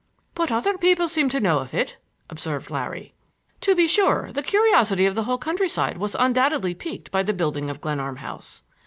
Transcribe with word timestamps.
"But 0.33 0.51
other 0.51 0.79
people 0.79 1.07
seem 1.07 1.29
to 1.29 1.39
know 1.39 1.59
of 1.59 1.75
it," 1.75 1.97
observed 2.27 2.71
Larry. 2.71 3.13
"To 3.61 3.75
be 3.75 3.85
sure; 3.85 4.31
the 4.31 4.41
curiosity 4.41 5.05
of 5.05 5.13
the 5.13 5.25
whole 5.25 5.37
countryside 5.37 5.99
was 5.99 6.15
undoubtedly 6.17 6.73
piqued 6.73 7.11
by 7.11 7.21
the 7.21 7.33
building 7.35 7.69
of 7.69 7.81
Glenarm 7.81 8.15
House. 8.15 8.63